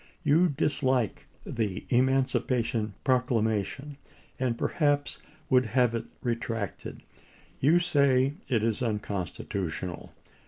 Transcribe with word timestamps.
You 0.23 0.49
dislike 0.49 1.27
the 1.45 1.85
Emancipation 1.89 2.95
Proclamation, 3.03 3.97
andperhaps 4.39 5.19
would 5.47 5.67
have 5.77 5.93
it 5.93 6.05
retracted. 6.23 7.03
You 7.59 7.77
say 7.79 8.33
it 8.47 8.63
is 8.63 8.81
unconstitutional. 8.81 10.11